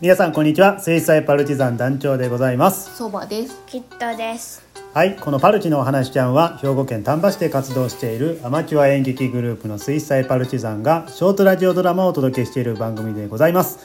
[0.00, 0.80] 皆さんこんにちは。
[0.80, 2.96] 水彩パルチザン団長でございます。
[2.96, 3.62] そばです。
[3.66, 4.64] きっとです。
[4.94, 5.14] はい。
[5.14, 13.78] このパルチのお話ちゃんは兵庫県丹波市で活動しているアマチュア演劇グループの水彩パルチザンがショートラジオドラマをお届けしている番組でございます、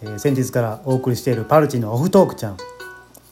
[0.00, 2.56] えー先日からお送りしているパルチのオフトークちゃん、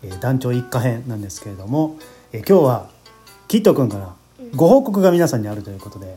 [0.03, 1.97] えー団長一家編なんですけれども、
[2.33, 2.91] えー今日は
[3.47, 4.17] キットくんから
[4.57, 6.17] ご報告が皆さんにあるということで。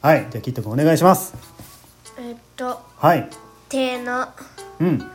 [0.00, 0.26] はい。
[0.30, 1.34] じゃあキットくんお願いします。
[2.18, 3.28] えっと、はい
[3.68, 4.28] 手の
[4.78, 5.10] うん。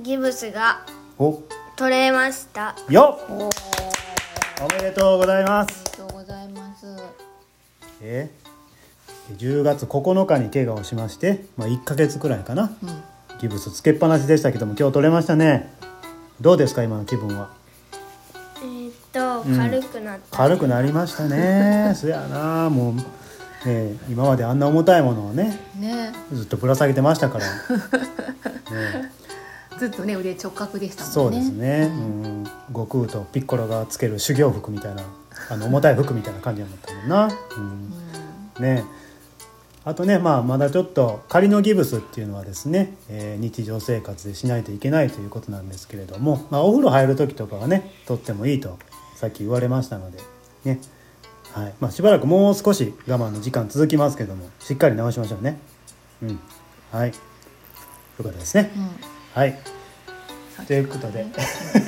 [0.00, 0.86] ギブスが
[1.18, 1.42] お。
[1.76, 2.76] 取れました。
[2.88, 3.50] よっ。
[4.62, 5.84] おめでとうございます。
[5.96, 6.86] りがとうございます。
[8.02, 8.30] え？
[9.32, 12.76] ー10月9日に怪我をしまして、まあ、1ヶ月くらいかな。
[12.80, 13.02] うん。
[13.40, 15.74] ギブスつけっぱなしでしたけども今日取れましたね。
[16.40, 17.50] どうですか今の気分は？
[18.62, 19.56] えっと、うん。
[19.56, 20.36] 軽くなった。
[20.36, 21.92] 軽くなりましたね。
[21.96, 22.70] そやな。
[22.70, 22.94] もう、
[23.64, 27.46] ね、今まであんな重たいものをねね、ずっとぶら下げてましたから、
[28.74, 29.10] ね、
[29.78, 31.40] ずっとね腕直角でしたもそうんね。
[31.40, 35.02] ですね、うん、悟空とピッコロがつける修行服みたいな
[35.50, 37.28] あの重たい服みたいな感じになったもんな、
[38.58, 38.62] うん。
[38.62, 38.84] ね。
[39.84, 48.78] あとね、まあ、まだちょっと仮のギブスっていうのはですね、えー日常生活でしないといけないということなんですけれども、まあ、お風呂入る時とかはねとってもいいと
[49.14, 50.18] さっき言われましたので
[50.64, 50.80] ね、
[51.56, 55.58] はいまあ、しばらくもう少し我慢の時間続きますけどもしっかり直しましょうね
[56.22, 56.38] うん
[56.92, 57.14] はいよ
[58.22, 58.90] かったですねうん。
[59.32, 59.58] はい
[60.66, 61.26] ということで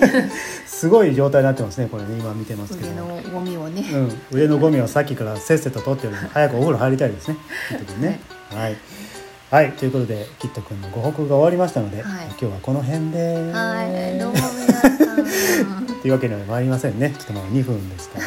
[0.66, 3.84] すごい状態になってますねこれね今見てますけど腕のゴミをね。
[3.92, 7.36] うん、上のゴミをさっきからせっせと取ってるので 早くお風呂入りたいですね。
[8.00, 8.20] ね。
[8.54, 8.76] はい。
[9.50, 13.50] はい、ということで、キット君のご報告が終わりましたので、はい今日はこの辺で。
[13.50, 14.18] はい。
[14.18, 15.86] どうも皆さん。
[16.02, 17.14] というわけには参りませんね。
[17.18, 18.24] ちょっとまだ2分ですから。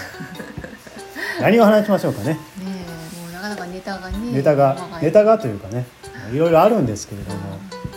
[1.41, 2.33] 何を話しましょうかね。
[2.33, 4.17] ねえ、もうなかなかネタがね。
[4.31, 5.85] ネタがネタがというかね、
[6.33, 7.39] いろいろあるんですけれども、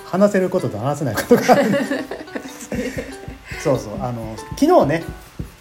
[0.07, 1.71] 話せることと話せないことがある。
[3.63, 5.05] そうそう、あの、昨日ね、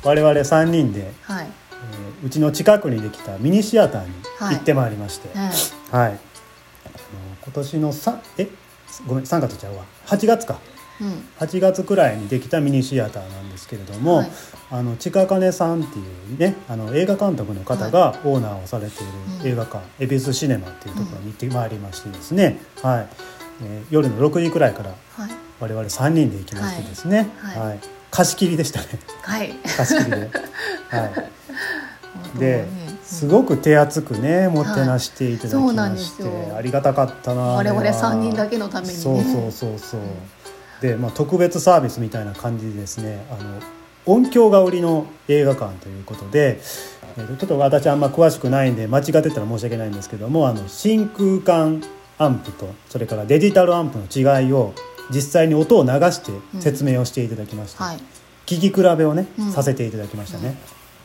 [0.03, 1.45] 我々3人で、はい。
[1.45, 1.63] えー
[2.25, 5.47] うちの近くにできたミニシアターに行ってまいりまして、はい。
[6.09, 6.11] はい。
[6.11, 6.17] あの
[7.41, 8.47] 今年のさえ
[9.05, 10.57] ごめん3月ちゃうわ8月か
[11.01, 11.23] うん。
[11.39, 14.31] 8月くらいにできたミニシアターなんですけれども、はい。
[14.71, 16.01] あの近金さんってい
[16.35, 23.07] うねあの映画監督の方がオーナーをされていうんる映画館、恵比寿シネマっていうところに行ってまいりましてですね、はい。
[23.63, 25.31] えー夜の6時くらいからはい。
[25.59, 27.59] 我々3人で行きましてですね、はい。
[27.69, 27.79] はい。
[28.09, 28.87] 貸し切りでしたね。
[29.21, 29.53] はい。
[29.77, 30.29] 貸し切りで。
[30.89, 32.39] はい。
[32.39, 36.55] でねすごく手厚くねもてなしていただきまして、ですよ。
[36.57, 37.95] ありがたかったな我々あれは。
[37.95, 38.99] 三人だけのためにね。
[38.99, 40.01] そうそうそうそう、
[40.83, 43.59] で、まあ、特別サービスみたいな感じでですねあの
[44.05, 46.59] 音響が売りの映画館ということで、
[47.17, 51.81] えちょっと私あんま詳しくないんで間違ってたら申し訳ないんですけどもあの真空管
[52.17, 54.73] アンプとそれからデジタルアンプの違いを
[55.09, 57.97] 実際に音を流して説明をしていただきました、はい。
[58.45, 59.51] 聞き比べをね、うん。
[59.53, 60.57] させていただきましたね、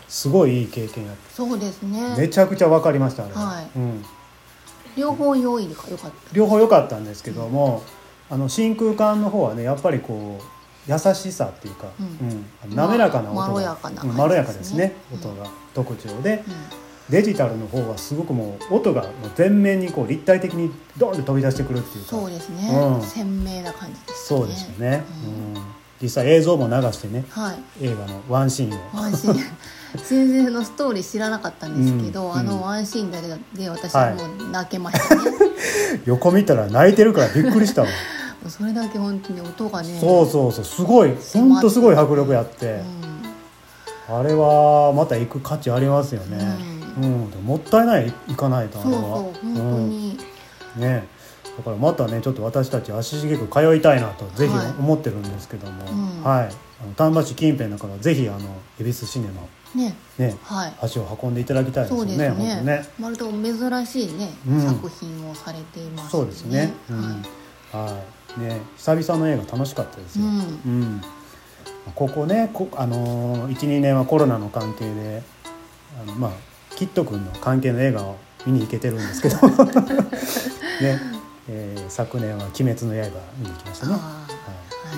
[0.09, 1.35] すごいいい経験やった。
[1.37, 2.17] そうですね。
[2.19, 3.71] めちゃくちゃ分かりましたあれは、はい。
[3.77, 4.05] うん、
[4.97, 6.17] 両方用意が良かった。
[6.33, 7.85] 両方良かったんですけども、
[8.31, 10.59] あの真空管の方はねやっぱりこう
[10.89, 12.67] 優しさっていうか、うん。
[12.67, 12.75] うん。
[12.75, 14.09] 滑らかな音が、ままろやかなね。
[14.09, 15.19] うんまろやかですね、うん。
[15.19, 16.55] 音が特徴で、うん。
[17.11, 22.11] デジタルの方はすごくもう音が全面にこう立体的にドーンと飛び出してくるっていうか。
[22.11, 23.03] そうですね、うん。
[23.03, 25.57] 鮮明な感じですそうですよね、うん。
[25.57, 25.63] うん。
[26.01, 27.85] 実際映像も流してねはい。
[27.85, 28.81] 映画のワンシーンを。
[28.95, 29.37] ワンシーン。
[30.07, 32.35] 全然のストーリー知らなかったんですけど、うん。
[32.35, 33.29] あのワンシーンだけ
[33.59, 35.23] で私はもう泣けましたね、
[36.05, 37.89] 横見たら泣いてるからびっくりしたわ
[38.47, 42.81] それだけ本当に音がねそうそうそうすごい本当すごい迫力やって、
[44.09, 46.39] あれはまた行く価値ありますよね、
[47.01, 47.31] うん。
[47.31, 49.03] でももったいない行かないとあそうれは。
[49.03, 49.49] そう本当
[49.81, 50.19] に、
[50.77, 50.83] うん。
[50.83, 51.07] ね。
[51.57, 54.67] だからまたねちょっと私たち足しげく通いたいなとぜひはい。
[54.79, 56.23] 思ってるんですけども、うん。
[56.23, 56.49] はい。
[56.81, 58.39] あの丹波市近辺だからぜひあの
[58.81, 59.43] 恵比寿シネマ。
[59.75, 59.95] ね。
[60.17, 60.37] ね。
[60.45, 60.73] はい。
[60.81, 62.63] 足を運んでいただきたいですよねそうですね。
[62.63, 62.89] ね。
[62.99, 64.61] まるで珍しいね、うん。
[64.63, 67.01] 作品をされていますそうですね、うん。
[67.01, 67.17] は
[67.73, 68.03] は
[68.37, 68.41] い。
[68.41, 70.37] ね久々の映画楽しかったですい、うよ、ん。
[70.37, 71.03] うん。
[71.95, 75.23] ここねこあのー、12年はコロナの関係で
[76.01, 76.31] あのまあ
[76.77, 78.17] キット君の関係の映画を
[78.47, 79.37] 見に行けてるんですけど。
[80.81, 81.01] ね、
[81.49, 83.99] えー昨年は「鬼滅の刃」見に行きましたね、は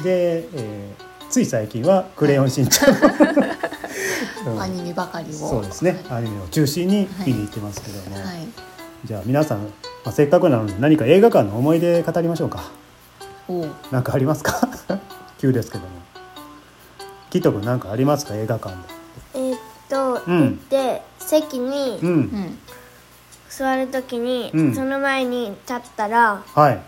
[0.00, 2.94] い、で、えーつい最近は「クレヨンしんちゃん」
[4.46, 4.60] うん。
[4.60, 5.32] アニメばかりを。
[5.32, 8.48] そうですね、アニメを中心に見に行ってますけども、はい、はい。
[9.04, 9.66] じゃあ皆さん、ま
[10.04, 12.62] あ、せっかくなので何か映画館の思い出語りましょうか。
[13.90, 14.60] 何かありますか？
[15.38, 15.90] 急ですけども。
[17.30, 18.34] キット君何かありますか？
[18.34, 18.76] 映画館で。
[19.34, 19.58] えーっ
[19.88, 20.40] と、うん。
[20.42, 22.58] 行って席にうん、うん
[23.48, 24.74] 座るときに、うん。
[24.74, 26.78] その前に立ったらはい。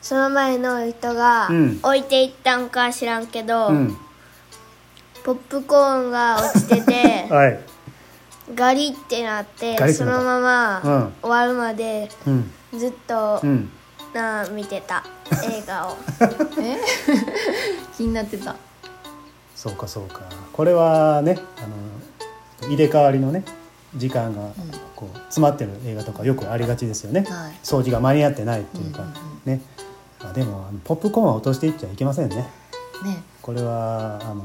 [0.00, 1.80] その前の人がうん。
[1.82, 3.96] 置いていったんか知らんけど、うん。
[5.24, 7.60] ポップコーンが落ちてて はい
[8.54, 10.22] ガリってなってそガリってなった。
[10.22, 10.42] のまうん。
[10.42, 12.50] ま終わるまでうん。
[12.78, 13.70] ずっとうん
[14.14, 15.04] な見てた。
[15.44, 15.96] 映画を。
[16.60, 16.78] え？
[17.96, 18.54] 気になってた。
[19.56, 20.22] そうかそうか。
[20.52, 21.60] これはねあ
[22.66, 23.44] の入れ替わりのね
[23.96, 24.50] 時間が
[24.96, 27.52] こう詰まってる映画とかよくありがちですよね、はい。
[27.62, 29.60] 掃除が間に合ってないっていうか、うんうんね、
[30.22, 32.36] まあ、でもあのポップコーンは落としていっちゃいけませんね。
[32.36, 33.22] ね。
[33.40, 34.44] これはあの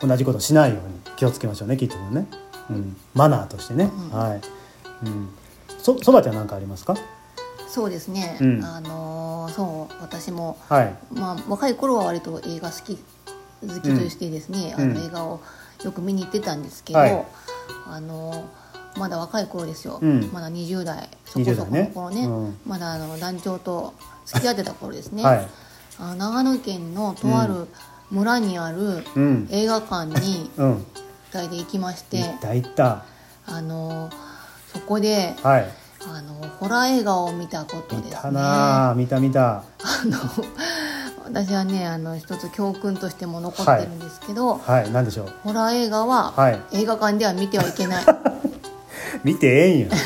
[0.00, 2.26] 同じことしないように気をつけましょうねきっとね、
[2.70, 4.18] うん、マナーとしてね、うん。
[4.18, 4.40] はい、
[5.04, 5.28] うん、
[5.78, 6.96] そそばちゃん何かありますか？
[7.68, 8.64] そうですね、うん。
[8.64, 10.58] あのーそう私も。
[10.68, 10.94] はい。
[11.12, 12.96] まあ若い頃は割と映画好き
[13.66, 14.90] 好きとしてですね、うん。
[14.90, 15.40] あの映画を
[15.84, 17.24] よく見に行ってたんですけど、はい。
[17.88, 18.48] あの
[18.96, 20.30] まだ若い頃ですよ、うん。
[20.32, 22.20] まだ20代そこそこの頃ね。
[22.20, 22.58] 20代ねうん。
[22.66, 25.48] まだあの団長と付き合ってた頃ですね、はい。
[25.98, 27.68] あの長野県のとある
[28.10, 29.48] 村にあるうん。
[29.50, 30.50] 映画館に
[31.34, 33.04] うん2人で行きまして、いったいった。
[33.46, 34.10] あの
[34.72, 35.66] そこではい。
[36.08, 38.20] あのホラー映画を見たこと見ですね。
[38.22, 39.56] たなあ見た見た。
[39.58, 39.62] あ
[40.04, 40.18] の
[41.24, 44.90] 私はねあの一つ教訓としても残ってるんですけど、はい。
[44.92, 45.32] 何でしょう？
[45.42, 46.60] ホラー映画は、はい。
[46.72, 48.04] 映画館では見てはいけない。
[49.24, 49.88] 見てええんや。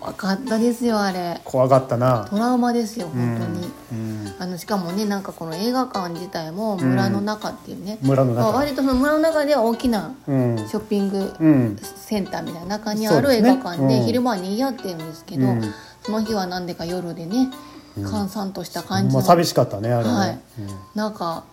[0.00, 1.40] 怖かったですよあれ。
[1.44, 2.26] 怖かったな。
[2.28, 4.09] トラウマですよ本当に、うん
[4.40, 8.40] あのしかもねなんかこの映画館自体も村の中っていうね、村の中。
[8.40, 10.56] まあ割とその村の中では大きなうん。
[10.56, 11.76] ショッピングうん。
[11.78, 14.06] センターみたいな中にある映画館でうん。
[14.06, 15.74] 昼間にやってるんですけど、うん。
[16.02, 17.50] その日はなんでか夜でね
[18.02, 20.40] 閑散とした感じの、まあ寂しかったねあれはね。
[20.58, 20.98] い。
[20.98, 21.44] なんか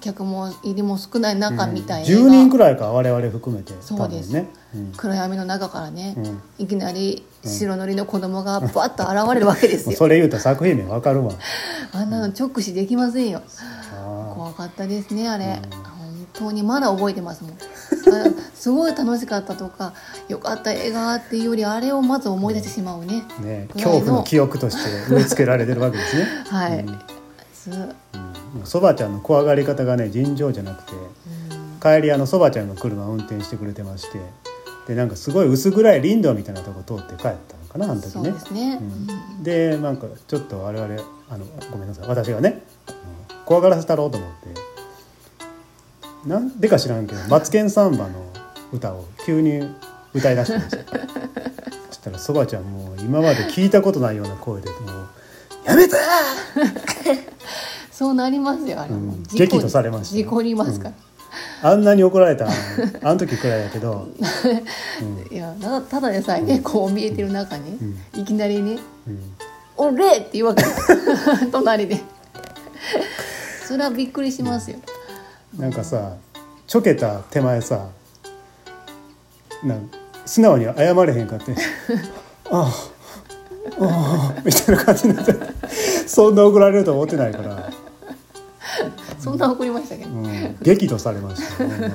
[0.00, 4.32] 客も入りも少ない中みたいな、10人くらいか我々含めてそうです。
[4.32, 4.48] ね。
[4.74, 4.92] うん。
[4.96, 6.42] 暗闇の中からね、うん。
[6.58, 11.32] いきなり白塗りの子供がバッと現れるわけですよ、 それ言うたら作品名わかるわ。
[11.92, 13.42] あんなの直視できませんよ。
[13.92, 14.32] あ。
[14.34, 17.52] 怖かったですねあれ、本当にまだ覚えてますもん。
[17.54, 17.58] あ
[18.54, 19.94] すごい楽しかったとか
[20.28, 24.76] よかった映画っていうよりあれをまず思い出してしまうね、ーね恐怖の記憶とし
[25.08, 26.26] て植え付けられてるわけですね。
[26.48, 27.00] はい、うん。
[27.52, 27.70] す
[28.64, 30.92] そばちゃんの怖がり方がね尋常じゃなくて
[31.82, 34.20] 帰りあのそばちゃんの車を運転してくれてまして
[34.86, 38.30] でなんかすごい薄暗い林道みたいなとこ通って帰ったのかなあの時ね。
[38.32, 39.42] ですね、うん。
[39.42, 42.08] でなんかちょっと我々あのごめんなさい。
[42.08, 42.62] 私がね
[43.46, 46.28] 怖がらせたろうと思って。
[46.28, 48.24] なんでか知らんけど「マツケンサンバ」の
[48.72, 49.60] 歌を急に
[50.14, 50.82] 歌い出したんですよ。
[51.90, 55.08] そしたらそばちゃんもう今まで聞いたことないような声でもう
[55.66, 55.96] 「やめて!」
[57.94, 59.22] そうなりますよあれも、うん。
[59.22, 60.90] 激怒されましたよ事故りますか
[61.62, 62.48] ら、あんなに怒られた
[63.02, 64.08] あの時くらいだけど、
[65.30, 67.78] いやただただでさえねこう見えてる中ね、
[68.12, 69.34] いきなりねうん
[69.78, 70.64] 「おれ!」って言うわけ。
[70.64, 72.02] で す隣で。
[73.64, 74.78] それはびっくりしますよ。
[75.56, 76.14] なんかさ
[76.66, 77.86] ちょけた手前さ
[79.62, 79.88] なん
[80.26, 81.54] 素直に謝れへんかって
[82.50, 85.32] 「ああああ」みたいな感じになって。
[86.06, 87.70] そんな怒られると思ってないから、
[89.24, 90.04] そんな怒りましたけ？
[90.04, 91.64] ど、うん、激怒されました。
[91.64, 91.88] よ、ほんま。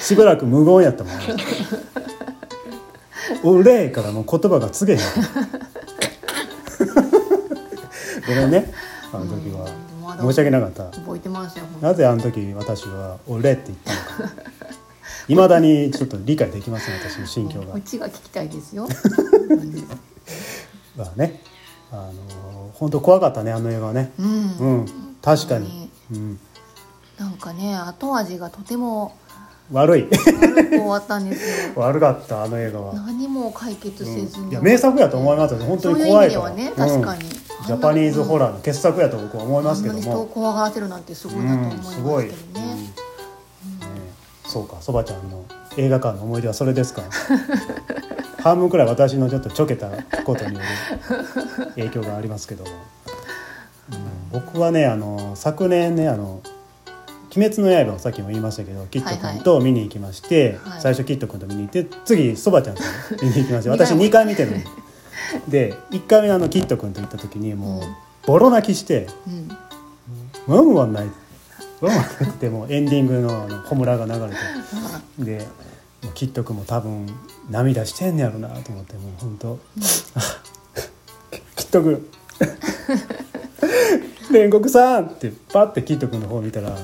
[0.00, 1.12] しばらく無言やったもん
[3.44, 5.08] 「お礼」からもう言葉が告げへん。
[8.26, 8.72] ごめんね。
[9.12, 9.64] あの時は。
[9.64, 9.68] う
[10.22, 10.84] 申し訳なかった。
[10.98, 13.92] 覚えてますよなぜあの時私は「俺」って言った
[14.24, 14.34] のか。
[15.28, 17.66] いまだにちょっと理解できません私の心境が。
[17.66, 18.86] こっちが聞きたいですよ。
[20.96, 21.40] まあね。
[21.92, 24.12] あの本当怖かったねあの映画はね。
[24.18, 24.28] うん、う
[24.82, 24.86] ん。
[25.22, 26.38] 確かに、うん、
[27.18, 29.16] なんかね後味がとても
[29.72, 30.02] 悪い。
[30.04, 31.72] 悪く終わったんですよ。
[31.82, 35.58] 悪かったあの映画は、何も解決せずに、いや名作やと思いますよ。
[35.64, 36.12] 本当にそういう。
[36.12, 37.24] 怖いから意味ではね確かに。
[37.24, 37.30] うん。
[37.66, 42.92] ジャパニーズホラーの傑作やと僕は思いますけどあん人をも、怖がらせるなんてすごいなと思いますけどね、ね
[44.46, 45.44] そうかそばちゃんの
[45.76, 47.02] 映画館の思い出はそれですか。
[48.38, 49.90] 半分くらい私のちょっとちょけた
[50.24, 52.70] ことによる影響がありますけども、
[53.90, 54.40] うん。
[54.40, 56.40] 僕はねあの昨年ねあの
[57.36, 60.80] 「鬼滅の刃」をさっきも言いましたけどキット君と見に行きまして、はい。
[60.80, 62.82] 最初キット君と見に行って次そばちゃんと
[63.22, 64.56] 見に行きまして私2回見てるの
[65.48, 67.94] で1回目あのキット君と行った時にもううん。
[68.26, 69.06] ボロ泣きして。
[69.26, 69.48] うん。
[70.46, 71.16] ワンワン泣いて
[71.80, 75.46] ワンワン泣いてもうエンディングのあのホムラが流れてで
[76.14, 77.06] キット君も多分
[77.50, 79.58] 涙してんねやろなと思ってもう本当、
[80.14, 80.20] あ
[81.56, 82.06] キット君。
[84.30, 86.76] 煉獄さんってパッてキット君の方を見たら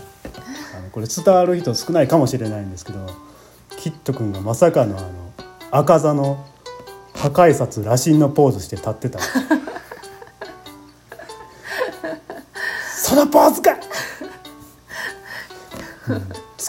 [0.93, 3.07] これ伝わる人少ないかもしれないんですけど
[3.79, 5.09] キット君がまさかのあの
[5.71, 6.47] 赤座の
[7.15, 9.19] 破壊札羅針のポーズして立ってた。
[12.95, 13.73] そのポーズか、
[16.09, 16.25] うん、突っ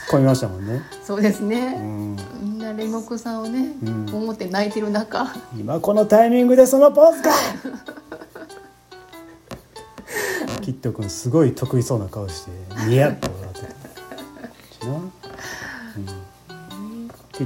[0.10, 4.10] 込みましたもんね、そうですうね、ん、みんな煉獄さんをね、うん。
[4.14, 5.34] 思って泣いてる中。
[5.58, 7.30] 今このタイミングでそのポーズか！
[10.62, 12.52] キット君すごい得意そうな顔して
[12.88, 13.30] ニヤッと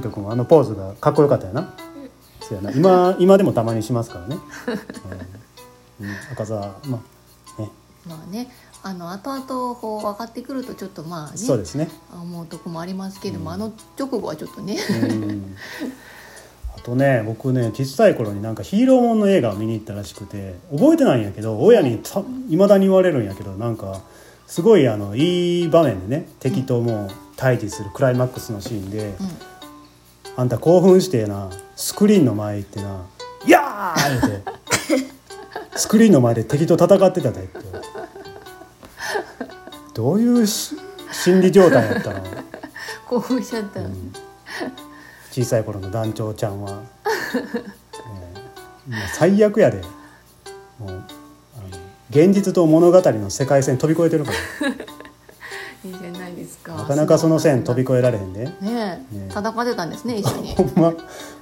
[0.00, 1.74] ット君はあのポーズがかっこよかったよな、
[2.40, 2.70] そうやな。
[2.72, 4.36] 今今でもたまにしますからね、
[6.00, 6.06] うん。
[6.06, 7.00] うん、赤澤ま
[7.58, 7.70] あね。
[8.06, 8.50] まあね。
[8.80, 11.88] あの後々こう分かってくるとちょっとまあねそうですね。
[12.12, 14.78] 思うとこもありますけども、あの直後はちょっとね。
[15.02, 15.56] うん。
[16.76, 22.00] あとね僕ね小さい頃になんかヒーローもんの映画を見に行ったらしくて覚えてないんやけど親に
[22.48, 24.00] いまだに言われるんやけどなんか
[24.46, 29.14] すごいあのいい場面でね敵ともう対峙するクライマックスのシーンで
[30.38, 31.50] 「あんた興奮してな。
[31.74, 33.04] スクリーンの前行ってな
[33.44, 34.44] 「やー!」言うて。
[35.74, 37.58] スクリーンの前で敵と戦ってたでって。
[39.94, 40.76] どういうし
[41.10, 42.22] 心理状態やったの？
[43.08, 43.80] 興奮しちゃった、
[45.32, 46.82] 小さい頃の団長ちゃんは、
[49.14, 49.82] 最悪やで。
[50.78, 51.04] もうあの
[52.10, 54.36] 現実と物語の世界線飛び越えてるから
[55.84, 56.74] いいじゃないですか。
[56.74, 58.46] なかなかその線飛び越えられへんで。
[58.46, 58.70] ねえ。
[58.70, 60.54] ね戦ってたんですね 一緒に。
[60.54, 60.92] ほんま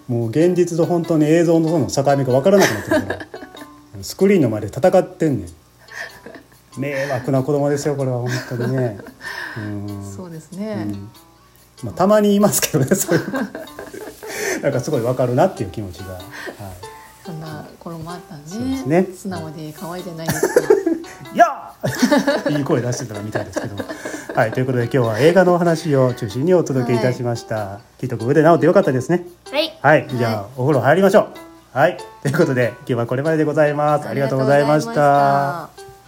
[0.08, 3.26] もう現実と本当に映像のその境目が分からなくなってるから
[4.02, 5.48] スクリーンの前で戦ってんねん。
[6.78, 8.98] 迷惑な子供ですよこれは本当にね。
[9.56, 10.12] うん。
[10.16, 10.86] そうですね、
[11.82, 13.32] まあ、たまに言いますけどねそういう子。
[14.62, 16.22] なんかすごい分かるなっていう気持ちが、はい、
[17.24, 18.82] そんな頃もあったね。
[18.86, 19.06] ね。
[19.14, 20.60] 素直で可愛いじゃないですか。
[21.34, 22.58] いやー！
[22.58, 23.76] いい声出してたみたいですけど。
[24.36, 27.80] はい、ということで今日は映画のお話を中心にお届けいたしました。
[27.98, 29.24] きっと腕治ってよかったですね。
[29.50, 31.28] はいはい、じゃあ、お風呂入りましょう。
[31.72, 34.06] はい、ということで今日はこれまででございます。
[34.06, 35.70] ありがとうございました